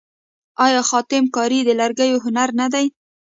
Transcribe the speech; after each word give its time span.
آیا 0.65 0.81
خاتم 0.89 1.23
کاري 1.35 1.59
د 1.65 1.69
لرګیو 1.79 2.23
هنر 2.25 2.49
نه 2.59 2.67
دی؟ 2.73 2.85